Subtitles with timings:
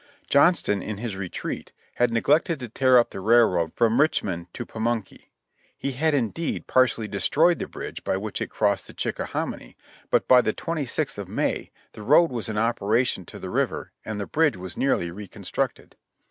[0.31, 5.29] Johnston in his retreat had neglected to tear up the railroad from Richmond to Pamunkey.
[5.77, 9.77] He had indeed partially destroyed the bridge by which it crossed the Chickahominy,
[10.09, 14.19] but by the 26th of May the road was in operation to the river, and
[14.19, 15.95] the bridge was nearly reconstructed.